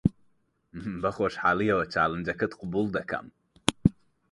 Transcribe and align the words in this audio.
بەخۆشحاڵییەوە 1.01 1.85
چالێنجەکەت 1.93 2.51
قبوڵ 2.59 2.87
دەکەم. 2.97 3.25